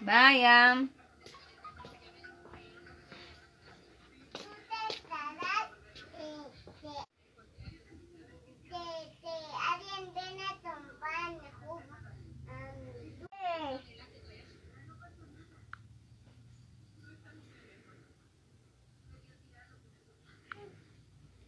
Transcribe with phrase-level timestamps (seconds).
[0.00, 0.90] Bye, Yam.